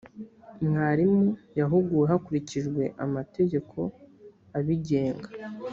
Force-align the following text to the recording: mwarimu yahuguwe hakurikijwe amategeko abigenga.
mwarimu 0.67 1.23
yahuguwe 1.59 2.05
hakurikijwe 2.11 2.83
amategeko 3.05 3.77
abigenga. 4.57 5.29